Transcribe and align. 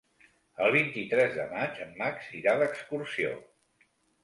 El 0.67 0.71
vint-i-tres 0.75 1.35
de 1.41 1.45
maig 1.51 1.77
en 1.85 1.93
Max 2.01 2.33
irà 2.41 2.57
d'excursió. 2.65 3.37